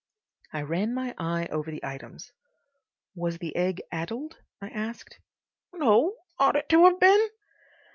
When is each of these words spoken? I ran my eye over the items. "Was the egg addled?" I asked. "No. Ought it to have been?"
I 0.51 0.63
ran 0.63 0.95
my 0.95 1.13
eye 1.19 1.47
over 1.51 1.69
the 1.69 1.85
items. 1.85 2.31
"Was 3.13 3.37
the 3.37 3.55
egg 3.55 3.83
addled?" 3.91 4.39
I 4.59 4.69
asked. 4.69 5.19
"No. 5.73 6.15
Ought 6.39 6.55
it 6.55 6.69
to 6.69 6.85
have 6.85 6.99
been?" 6.99 7.27